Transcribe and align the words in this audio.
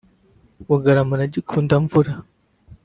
Bugarama 0.67 1.15
na 1.19 1.27
Gikundamvura 1.33 2.13